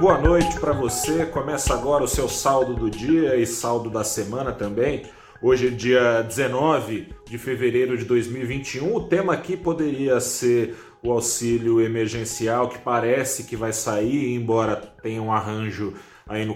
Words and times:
boa 0.00 0.18
noite 0.18 0.60
para 0.60 0.72
você. 0.72 1.24
Começa 1.24 1.72
agora 1.72 2.04
o 2.04 2.08
seu 2.08 2.28
saldo 2.28 2.74
do 2.74 2.90
dia 2.90 3.34
e 3.36 3.46
saldo 3.46 3.88
da 3.88 4.04
semana 4.04 4.52
também. 4.52 5.06
Hoje 5.40 5.68
é 5.68 5.70
dia 5.70 6.22
19 6.22 7.14
de 7.24 7.38
fevereiro 7.38 7.96
de 7.96 8.04
2021. 8.04 8.94
O 8.94 9.08
tema 9.08 9.32
aqui 9.32 9.56
poderia 9.56 10.20
ser 10.20 10.76
o 11.02 11.10
auxílio 11.10 11.80
emergencial, 11.80 12.68
que 12.68 12.78
parece 12.78 13.44
que 13.44 13.56
vai 13.56 13.72
sair, 13.72 14.34
embora 14.34 14.76
tenha 14.76 15.22
um 15.22 15.32
arranjo 15.32 15.94
aí 16.28 16.44
no, 16.44 16.54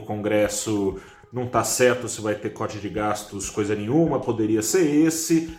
Congresso, 0.00 0.96
não 1.30 1.44
está 1.44 1.62
certo 1.64 2.08
se 2.08 2.22
vai 2.22 2.34
ter 2.34 2.50
corte 2.50 2.78
de 2.78 2.88
gastos, 2.88 3.50
coisa 3.50 3.74
nenhuma, 3.74 4.18
poderia 4.18 4.62
ser 4.62 4.88
esse. 4.88 5.58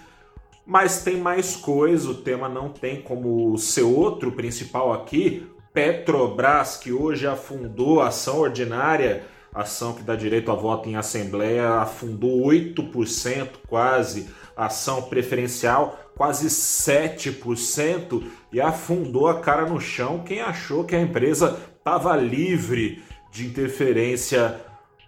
Mas 0.66 1.04
tem 1.04 1.18
mais 1.18 1.56
coisa, 1.56 2.10
o 2.10 2.16
tema 2.16 2.50
não 2.50 2.70
tem 2.70 3.04
como 3.04 3.56
ser 3.58 3.84
outro 3.84 4.32
principal 4.32 4.92
aqui. 4.92 5.48
Petrobras, 5.74 6.78
que 6.78 6.92
hoje 6.92 7.26
afundou 7.26 8.02
a 8.02 8.08
ação 8.08 8.40
ordinária, 8.40 9.24
ação 9.54 9.94
que 9.94 10.04
dá 10.04 10.16
direito 10.16 10.52
a 10.52 10.56
voto 10.56 10.88
em 10.88 10.96
assembleia, 10.96 11.68
afundou 11.76 12.46
8% 12.46 13.50
quase, 13.68 14.30
ação 14.56 15.02
preferencial 15.04 16.00
quase 16.16 16.48
7% 16.48 18.24
e 18.52 18.62
afundou 18.62 19.28
a 19.28 19.40
cara 19.40 19.66
no 19.66 19.80
chão 19.80 20.24
quem 20.24 20.42
achou 20.42 20.84
que 20.84 20.96
a 20.96 21.02
empresa 21.02 21.60
estava 21.78 22.16
livre 22.16 23.04
de 23.32 23.48
interferência 23.48 24.62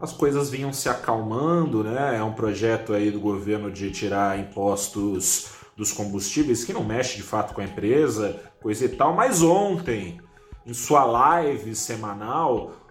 As 0.00 0.12
coisas 0.12 0.50
vinham 0.50 0.72
se 0.72 0.88
acalmando, 0.88 1.84
né? 1.84 2.16
É 2.16 2.24
um 2.24 2.32
projeto 2.32 2.92
aí 2.92 3.12
do 3.12 3.20
governo 3.20 3.70
de 3.70 3.92
tirar 3.92 4.40
impostos 4.40 5.50
dos 5.76 5.92
combustíveis 5.92 6.64
que 6.64 6.72
não 6.72 6.82
mexe 6.82 7.16
de 7.16 7.22
fato 7.22 7.54
com 7.54 7.60
a 7.60 7.64
empresa, 7.64 8.42
coisa 8.60 8.86
e 8.86 8.88
tal, 8.88 9.14
mas 9.14 9.40
ontem, 9.40 10.20
em 10.66 10.74
sua 10.74 11.04
live 11.04 11.76
semanal, 11.76 12.81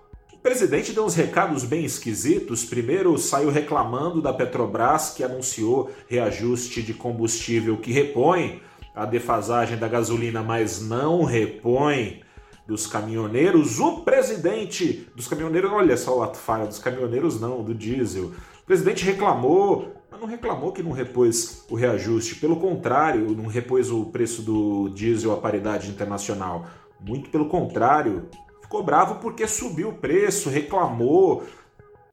presidente 0.42 0.92
deu 0.92 1.06
uns 1.06 1.16
recados 1.16 1.64
bem 1.64 1.86
esquisitos. 1.86 2.66
Primeiro, 2.66 3.18
saiu 3.18 3.50
reclamando 3.50 4.22
da 4.22 4.34
Petrobras, 4.34 5.12
que 5.12 5.24
anunciou 5.24 5.92
reajuste 6.08 6.82
de 6.82 6.94
combustível 6.94 7.78
que 7.78 7.92
repõe 7.92 8.62
a 8.96 9.06
defasagem 9.06 9.78
da 9.78 9.88
gasolina, 9.88 10.42
mas 10.42 10.82
não 10.82 11.24
repõe 11.24 12.22
dos 12.68 12.88
caminhoneiros. 12.88 13.80
O 13.80 14.02
presidente 14.02 15.08
dos 15.16 15.28
caminhoneiros, 15.28 15.72
olha 15.72 15.96
só 15.96 16.18
o 16.18 16.24
ato 16.24 16.38
falha, 16.38 16.66
dos 16.66 16.80
caminhoneiros 16.80 17.40
não, 17.40 17.64
do 17.64 17.74
diesel. 17.74 18.32
O 18.62 18.66
presidente 18.66 19.06
reclamou, 19.06 19.94
mas 20.10 20.20
não 20.20 20.28
reclamou 20.28 20.72
que 20.72 20.82
não 20.82 20.92
repôs 20.92 21.66
o 21.70 21.76
reajuste. 21.76 22.36
Pelo 22.36 22.56
contrário, 22.56 23.32
não 23.36 23.46
repôs 23.46 23.92
o 23.92 24.06
preço 24.06 24.42
do 24.42 24.90
diesel 24.90 25.34
à 25.34 25.38
paridade 25.38 25.90
internacional. 25.90 26.66
Muito 27.00 27.30
pelo 27.30 27.48
contrário, 27.48 28.28
ficou 28.72 28.84
bravo 28.84 29.16
porque 29.16 29.46
subiu 29.46 29.90
o 29.90 29.94
preço, 29.94 30.50
reclamou, 30.50 31.44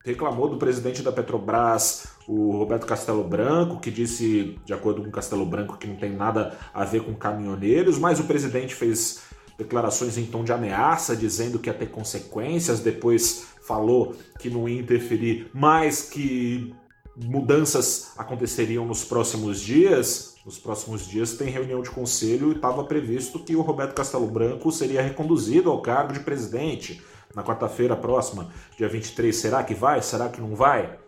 reclamou 0.04 0.48
do 0.48 0.56
presidente 0.56 1.02
da 1.02 1.12
Petrobras, 1.12 2.08
o 2.26 2.50
Roberto 2.50 2.84
Castelo 2.84 3.22
Branco, 3.22 3.78
que 3.78 3.92
disse, 3.92 4.58
de 4.64 4.72
acordo 4.74 5.04
com 5.04 5.08
Castelo 5.08 5.46
Branco, 5.46 5.78
que 5.78 5.86
não 5.86 5.94
tem 5.94 6.10
nada 6.10 6.58
a 6.74 6.84
ver 6.84 7.04
com 7.04 7.14
caminhoneiros, 7.14 7.96
mas 7.96 8.18
o 8.18 8.24
presidente 8.24 8.74
fez 8.74 9.22
declarações 9.56 10.18
em 10.18 10.26
tom 10.26 10.42
de 10.42 10.52
ameaça, 10.52 11.14
dizendo 11.14 11.60
que 11.60 11.70
ia 11.70 11.74
ter 11.74 11.90
consequências, 11.90 12.80
depois 12.80 13.46
falou 13.62 14.16
que 14.40 14.50
não 14.50 14.68
ia 14.68 14.80
interferir, 14.80 15.48
mas 15.54 16.10
que 16.10 16.74
mudanças 17.24 18.12
aconteceriam 18.16 18.84
nos 18.84 19.04
próximos 19.04 19.60
dias. 19.60 20.36
Nos 20.44 20.58
próximos 20.58 21.06
dias 21.06 21.34
tem 21.34 21.50
reunião 21.50 21.82
de 21.82 21.90
conselho 21.90 22.52
e 22.52 22.56
estava 22.56 22.84
previsto 22.84 23.38
que 23.38 23.56
o 23.56 23.60
Roberto 23.60 23.94
Castelo 23.94 24.26
Branco 24.26 24.70
seria 24.70 25.02
reconduzido 25.02 25.70
ao 25.70 25.82
cargo 25.82 26.12
de 26.12 26.20
presidente 26.20 27.02
na 27.34 27.42
quarta-feira 27.42 27.94
próxima, 27.94 28.48
dia 28.76 28.88
23. 28.88 29.34
Será 29.34 29.62
que 29.62 29.74
vai? 29.74 30.00
Será 30.00 30.28
que 30.28 30.40
não 30.40 30.54
vai? 30.54 30.98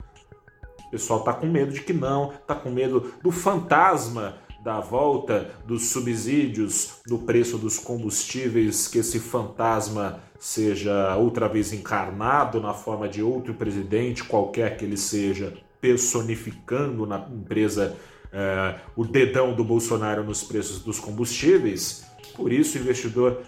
O 0.86 0.90
pessoal 0.90 1.20
está 1.20 1.32
com 1.32 1.46
medo 1.46 1.72
de 1.72 1.80
que 1.82 1.92
não, 1.92 2.32
está 2.32 2.54
com 2.54 2.70
medo 2.70 3.12
do 3.22 3.30
fantasma 3.30 4.36
da 4.62 4.80
volta 4.80 5.50
dos 5.64 5.88
subsídios 5.88 7.00
do 7.06 7.18
preço 7.18 7.56
dos 7.56 7.78
combustíveis, 7.78 8.86
que 8.88 8.98
esse 8.98 9.18
fantasma 9.18 10.20
seja 10.38 11.16
outra 11.16 11.48
vez 11.48 11.72
encarnado 11.72 12.60
na 12.60 12.74
forma 12.74 13.08
de 13.08 13.22
outro 13.22 13.54
presidente, 13.54 14.24
qualquer 14.24 14.76
que 14.76 14.84
ele 14.84 14.96
seja, 14.96 15.56
personificando 15.80 17.06
na 17.06 17.18
empresa 17.18 17.96
é, 18.32 18.76
o 18.94 19.04
dedão 19.04 19.54
do 19.54 19.64
Bolsonaro 19.64 20.22
nos 20.22 20.42
preços 20.42 20.80
dos 20.80 21.00
combustíveis. 21.00 22.06
Por 22.34 22.52
isso, 22.52 22.78
o 22.78 22.80
investidor 22.80 23.42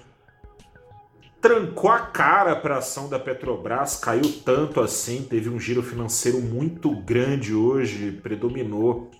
trancou 1.40 1.90
a 1.90 1.98
cara 1.98 2.54
para 2.54 2.76
a 2.76 2.78
ação 2.78 3.08
da 3.08 3.18
Petrobras, 3.18 3.96
caiu 3.96 4.22
tanto 4.44 4.80
assim, 4.80 5.22
teve 5.22 5.48
um 5.48 5.58
giro 5.58 5.82
financeiro 5.82 6.40
muito 6.40 6.94
grande 6.94 7.52
hoje, 7.52 8.12
predominou 8.12 9.10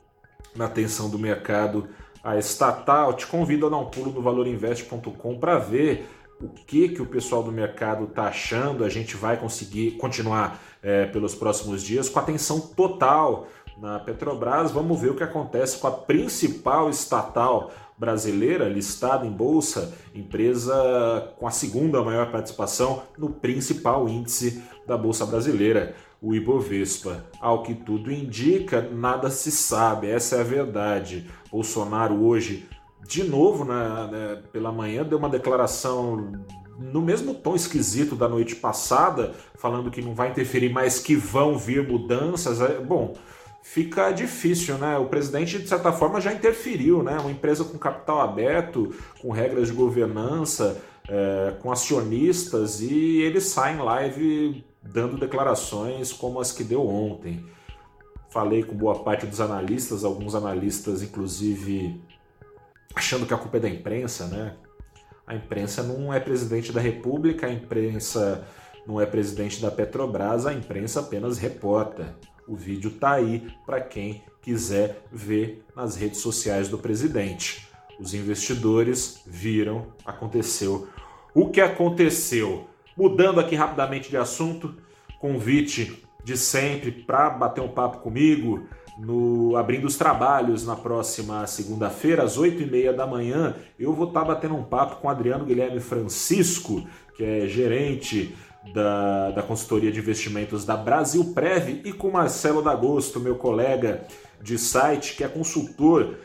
na 0.55 0.67
atenção 0.67 1.11
do 1.11 1.19
mercado 1.19 1.89
a 2.23 2.39
estatal. 2.39 3.15
Te 3.15 3.27
convido 3.27 3.67
a 3.67 3.71
dar 3.71 3.79
um 3.79 3.87
pulo 3.87 4.13
no 4.13 4.23
valorinvest.com 4.23 5.39
para 5.39 5.59
ver 5.59 6.07
o 6.43 6.49
que, 6.49 6.89
que 6.89 7.01
o 7.01 7.07
pessoal 7.07 7.43
do 7.43 7.53
mercado 7.53 8.05
está 8.05 8.25
achando. 8.25 8.85
A 8.85 8.89
gente 8.89 9.17
vai 9.17 9.37
conseguir 9.37 9.93
continuar 9.93 10.61
é, 10.83 11.07
pelos 11.07 11.35
próximos 11.35 11.83
dias 11.83 12.09
com 12.09 12.19
atenção 12.19 12.61
total 12.61 13.47
na 13.79 14.01
Petrobras. 14.01 14.73
Vamos 14.73 15.01
ver 15.01 15.11
o 15.11 15.15
que 15.15 15.23
acontece 15.23 15.79
com 15.79 15.87
a 15.87 15.93
principal 15.93 16.91
estatal 16.91 17.71
brasileira 17.97 18.69
listada 18.69 19.25
em 19.25 19.31
bolsa, 19.31 19.95
empresa 20.13 21.33
com 21.39 21.47
a 21.47 21.53
segunda 21.53 22.03
maior 22.03 22.33
participação 22.33 23.03
no 23.17 23.31
principal 23.31 24.09
índice 24.09 24.61
da 24.87 24.97
bolsa 24.97 25.25
brasileira, 25.25 25.95
o 26.21 26.35
Ibovespa. 26.35 27.25
Ao 27.41 27.63
que 27.63 27.75
tudo 27.75 28.11
indica, 28.11 28.83
nada 28.83 29.31
se 29.31 29.53
sabe, 29.53 30.09
essa 30.09 30.37
é 30.37 30.41
a 30.41 30.45
verdade. 30.45 31.31
Bolsonaro 31.51 32.25
hoje, 32.25 32.69
de 33.07 33.25
novo, 33.25 33.65
na, 33.65 34.07
né, 34.07 34.43
pela 34.53 34.73
manhã, 34.73 35.05
deu 35.05 35.19
uma 35.19 35.29
declaração 35.29 36.33
no 36.79 37.01
mesmo 37.01 37.35
tom 37.35 37.55
esquisito 37.55 38.17
da 38.17 38.29
noite 38.29 38.57
passada, 38.57 39.35
falando 39.57 39.91
que 39.91 40.03
não 40.03 40.15
vai 40.15 40.31
interferir, 40.31 40.71
mas 40.71 40.99
que 40.99 41.15
vão 41.15 41.57
vir 41.57 41.87
mudanças. 41.87 42.61
É, 42.61 42.81
bom, 42.81 43.15
fica 43.63 44.11
difícil, 44.11 44.79
né? 44.79 44.99
O 44.99 45.07
presidente, 45.07 45.59
de 45.59 45.69
certa 45.69 45.93
forma, 45.93 46.21
já 46.21 46.33
interferiu, 46.33 47.03
né? 47.03 47.19
Uma 47.19 47.31
empresa 47.31 47.65
com 47.65 47.79
capital 47.79 48.21
aberto, 48.21 48.95
com 49.21 49.31
regras 49.31 49.69
de 49.69 49.75
governança, 49.75 50.81
é, 51.09 51.55
com 51.61 51.71
acionistas, 51.71 52.81
e 52.81 53.21
ele 53.23 53.41
sai 53.41 53.75
em 53.75 53.79
live 53.79 54.65
dando 54.83 55.17
declarações 55.17 56.13
como 56.13 56.41
as 56.41 56.51
que 56.51 56.65
deu 56.65 56.87
ontem. 56.87 57.45
Falei 58.31 58.63
com 58.63 58.75
boa 58.75 58.99
parte 59.01 59.27
dos 59.27 59.41
analistas, 59.41 60.05
alguns 60.05 60.35
analistas, 60.35 61.03
inclusive, 61.03 62.01
achando 62.95 63.27
que 63.27 63.35
a 63.35 63.39
culpa 63.39 63.57
é 63.57 63.61
da 63.61 63.69
imprensa, 63.69 64.27
né? 64.27 64.57
A 65.27 65.35
imprensa 65.35 65.83
não 65.83 66.13
é 66.13 66.21
presidente 66.21 66.73
da 66.73 66.81
República, 66.81 67.47
a 67.47 67.53
imprensa 67.53 68.47
não 68.87 69.01
é 69.01 69.07
presidente 69.07 69.61
da 69.61 69.71
Petrobras, 69.71 70.47
a 70.47 70.53
imprensa 70.53 71.01
apenas 71.01 71.39
reporta. 71.39 72.17
O 72.47 72.57
vídeo 72.57 72.91
tá 72.91 73.13
aí 73.13 73.49
para 73.65 73.81
quem 73.81 74.23
quiser 74.43 75.05
ver 75.13 75.65
nas 75.77 75.95
redes 75.97 76.21
sociais 76.21 76.69
do 76.69 76.77
presidente. 76.77 77.69
Os 78.01 78.15
investidores 78.15 79.23
viram, 79.25 79.93
aconteceu 80.05 80.89
o 81.35 81.49
que 81.49 81.61
aconteceu. 81.61 82.67
Mudando 82.97 83.41
aqui 83.41 83.55
rapidamente 83.55 84.11
de 84.11 84.17
assunto, 84.17 84.75
convite 85.19 86.05
de 86.25 86.37
sempre 86.37 86.91
para 86.91 87.31
bater 87.31 87.61
um 87.61 87.69
papo 87.69 87.99
comigo 87.99 88.67
no 88.99 89.57
abrindo 89.57 89.87
os 89.87 89.97
trabalhos 89.97 90.67
na 90.67 90.77
próxima 90.77 91.47
segunda-feira 91.47 92.23
às 92.23 92.37
oito 92.37 92.63
e 92.63 92.67
meia 92.67 92.93
da 92.93 93.07
manhã. 93.07 93.55
Eu 93.79 93.93
vou 93.93 94.09
estar 94.09 94.21
tá 94.21 94.27
batendo 94.27 94.55
um 94.55 94.63
papo 94.63 94.97
com 94.97 95.09
Adriano 95.09 95.45
Guilherme 95.45 95.81
Francisco, 95.81 96.87
que 97.17 97.25
é 97.25 97.47
gerente 97.47 98.35
da, 98.73 99.31
da 99.31 99.43
consultoria 99.43 99.91
de 99.91 99.99
investimentos 99.99 100.65
da 100.65 100.77
Brasil 100.77 101.33
Prev, 101.35 101.81
e 101.85 101.93
com 101.93 102.11
Marcelo 102.11 102.63
D'Agosto, 102.63 103.19
meu 103.19 103.35
colega 103.35 104.07
de 104.41 104.59
site, 104.59 105.17
que 105.17 105.25
é 105.25 105.29
consultor 105.29 106.17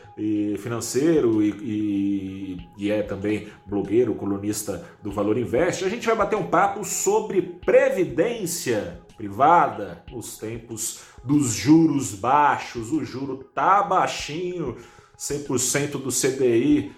financeiro 0.57 1.43
e, 1.43 1.49
e, 1.49 2.85
e, 2.85 2.91
é 2.91 3.03
também 3.03 3.47
blogueiro, 3.67 4.15
colunista 4.15 4.83
do 5.03 5.11
Valor 5.11 5.37
Invest. 5.37 5.85
A 5.85 5.89
gente 5.89 6.07
vai 6.07 6.15
bater 6.15 6.35
um 6.35 6.47
papo 6.47 6.83
sobre 6.83 7.41
previdência 7.41 8.99
privada 9.17 10.03
nos 10.11 10.37
tempos 10.37 11.01
dos 11.23 11.53
juros 11.53 12.13
baixos. 12.13 12.91
O 12.91 13.03
juro 13.03 13.43
tá 13.53 13.83
baixinho, 13.83 14.77
100% 15.17 16.01
do 16.01 16.09
CDI 16.09 16.95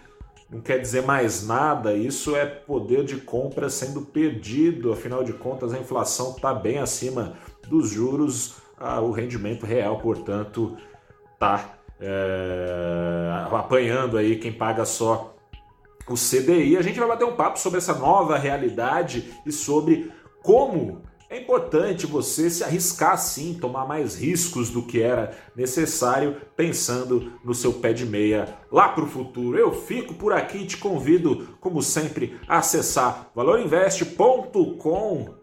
não 0.50 0.62
quer 0.62 0.80
dizer 0.80 1.04
mais 1.04 1.45
nada, 1.45 1.94
isso 1.94 2.36
é 2.36 2.44
poder 2.44 3.04
de 3.04 3.18
compra 3.18 3.69
sendo 3.69 4.01
perdido, 4.01 4.92
afinal 4.92 5.24
de 5.24 5.31
contas 5.31 5.74
a 5.74 5.77
inflação 5.77 6.31
está 6.31 6.54
bem 6.54 6.80
acima 6.80 7.33
dos 7.68 7.89
juros, 7.92 8.56
ah, 8.80 9.00
o 9.00 9.12
rendimento 9.12 9.65
real, 9.65 10.00
portanto, 10.00 10.75
está 11.33 11.75
é, 12.01 13.45
apanhando 13.51 14.18
aí 14.18 14.38
quem 14.38 14.51
paga 14.51 14.86
só 14.86 15.36
o 16.07 16.15
CDI. 16.15 16.77
A 16.77 16.81
gente 16.81 16.98
vai 16.98 17.07
bater 17.07 17.25
um 17.25 17.36
papo 17.36 17.60
sobre 17.60 17.77
essa 17.77 17.94
nova 17.94 18.36
realidade 18.36 19.31
e 19.45 19.51
sobre 19.51 20.12
como 20.42 21.04
é 21.30 21.38
importante 21.38 22.08
você 22.08 22.50
se 22.50 22.64
arriscar 22.64 23.16
sim, 23.16 23.54
tomar 23.54 23.86
mais 23.86 24.16
riscos 24.16 24.72
do 24.72 24.81
que 24.81 25.00
era 25.00 25.38
necessário, 25.56 26.38
pensando 26.56 27.34
no 27.46 27.54
seu 27.54 27.72
pé 27.72 27.94
de 27.94 28.04
meia 28.04 28.58
lá 28.72 28.90
para 28.90 29.04
o 29.04 29.08
futuro. 29.08 29.56
Eu 29.56 29.72
fico 29.72 30.16
por 30.16 30.34
aqui 30.34 30.60
e 30.60 30.66
te 30.66 30.78
convido, 30.78 31.50
como 31.62 31.84
sempre, 31.84 32.40
a 32.48 32.58
acessar 32.58 33.30
valorinvest.com. 33.36 35.36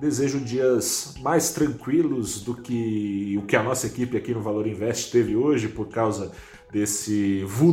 Desejo 0.00 0.40
dias 0.40 1.14
mais 1.20 1.50
tranquilos 1.50 2.42
do 2.42 2.56
que 2.56 3.38
o 3.40 3.46
que 3.46 3.54
a 3.54 3.62
nossa 3.62 3.86
equipe 3.86 4.16
aqui 4.16 4.34
no 4.34 4.42
Valor 4.42 4.66
Invest 4.66 5.12
teve 5.12 5.36
hoje 5.36 5.68
por 5.68 5.88
causa 5.88 6.32
desse 6.72 7.44
vu 7.44 7.72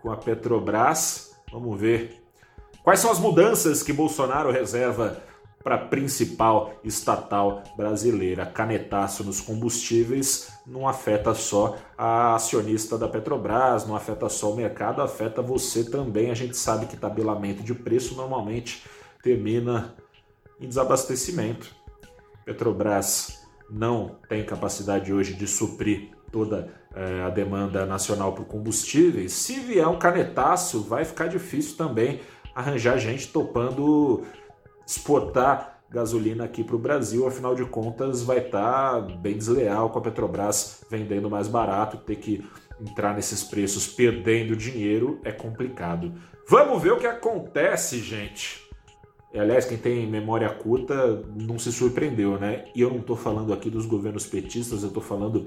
com 0.00 0.12
a 0.12 0.16
Petrobras. 0.16 1.32
Vamos 1.52 1.80
ver 1.80 2.22
quais 2.84 3.00
são 3.00 3.10
as 3.10 3.18
mudanças 3.18 3.82
que 3.82 3.92
Bolsonaro 3.92 4.52
reserva 4.52 5.20
para 5.64 5.76
a 5.76 5.86
principal 5.86 6.74
estatal 6.84 7.62
brasileira. 7.74 8.44
Canetaço 8.44 9.24
nos 9.24 9.40
combustíveis 9.40 10.52
não 10.66 10.86
afeta 10.86 11.34
só 11.34 11.78
a 11.96 12.34
acionista 12.34 12.98
da 12.98 13.08
Petrobras, 13.08 13.86
não 13.86 13.96
afeta 13.96 14.28
só 14.28 14.52
o 14.52 14.56
mercado, 14.56 15.00
afeta 15.00 15.40
você 15.40 15.82
também. 15.82 16.30
A 16.30 16.34
gente 16.34 16.54
sabe 16.54 16.84
que 16.84 16.98
tabelamento 16.98 17.62
de 17.62 17.74
preço 17.74 18.14
normalmente 18.14 18.84
termina 19.22 19.94
em 20.60 20.68
desabastecimento. 20.68 21.74
Petrobras 22.44 23.42
não 23.70 24.16
tem 24.28 24.44
capacidade 24.44 25.14
hoje 25.14 25.32
de 25.32 25.46
suprir 25.46 26.10
toda 26.30 26.68
eh, 26.94 27.22
a 27.22 27.30
demanda 27.30 27.86
nacional 27.86 28.34
por 28.34 28.44
combustíveis. 28.44 29.32
Se 29.32 29.60
vier 29.60 29.88
um 29.88 29.98
canetaço, 29.98 30.82
vai 30.82 31.06
ficar 31.06 31.26
difícil 31.26 31.76
também 31.78 32.20
arranjar 32.54 32.98
gente 32.98 33.28
topando 33.28 34.24
exportar 34.86 35.80
gasolina 35.90 36.44
aqui 36.44 36.64
para 36.64 36.74
o 36.74 36.78
Brasil, 36.78 37.26
afinal 37.26 37.54
de 37.54 37.64
contas 37.64 38.22
vai 38.22 38.38
estar 38.38 38.94
tá 38.94 39.00
bem 39.00 39.38
desleal 39.38 39.90
com 39.90 39.98
a 39.98 40.02
Petrobras 40.02 40.84
vendendo 40.90 41.30
mais 41.30 41.46
barato, 41.46 41.98
ter 41.98 42.16
que 42.16 42.44
entrar 42.80 43.14
nesses 43.14 43.44
preços 43.44 43.86
perdendo 43.86 44.56
dinheiro 44.56 45.20
é 45.24 45.30
complicado. 45.30 46.12
Vamos 46.48 46.82
ver 46.82 46.92
o 46.92 46.98
que 46.98 47.06
acontece, 47.06 48.00
gente. 48.00 48.62
Aliás, 49.34 49.64
quem 49.64 49.78
tem 49.78 50.06
memória 50.06 50.48
curta 50.48 51.24
não 51.34 51.58
se 51.58 51.72
surpreendeu, 51.72 52.38
né? 52.38 52.66
E 52.74 52.80
eu 52.80 52.90
não 52.90 52.98
estou 52.98 53.16
falando 53.16 53.52
aqui 53.52 53.68
dos 53.68 53.86
governos 53.86 54.26
petistas, 54.26 54.82
eu 54.82 54.88
estou 54.88 55.02
falando 55.02 55.46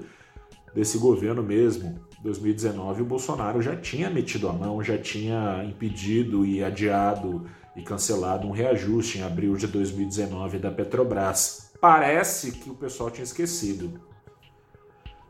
desse 0.74 0.98
governo 0.98 1.42
mesmo. 1.42 1.98
2019, 2.22 3.02
o 3.02 3.06
Bolsonaro 3.06 3.62
já 3.62 3.76
tinha 3.76 4.10
metido 4.10 4.48
a 4.48 4.52
mão, 4.52 4.82
já 4.82 4.98
tinha 4.98 5.64
impedido 5.64 6.44
e 6.44 6.62
adiado 6.62 7.46
e 7.78 7.82
cancelado 7.82 8.46
um 8.46 8.50
reajuste 8.50 9.18
em 9.18 9.22
abril 9.22 9.56
de 9.56 9.68
2019 9.68 10.58
da 10.58 10.70
Petrobras. 10.70 11.70
Parece 11.80 12.52
que 12.52 12.68
o 12.68 12.74
pessoal 12.74 13.10
tinha 13.10 13.22
esquecido. 13.22 14.00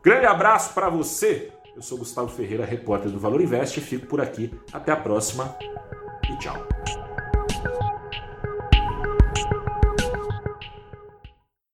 Grande 0.02 0.26
abraço 0.26 0.72
para 0.72 0.88
você. 0.88 1.52
Eu 1.76 1.82
sou 1.82 1.98
Gustavo 1.98 2.28
Ferreira, 2.28 2.64
repórter 2.64 3.10
do 3.10 3.18
Valor 3.18 3.40
Invest, 3.40 3.80
fico 3.82 4.06
por 4.06 4.20
aqui. 4.20 4.50
Até 4.72 4.90
a 4.90 4.96
próxima 4.96 5.54
e 6.28 6.36
tchau. 6.38 7.07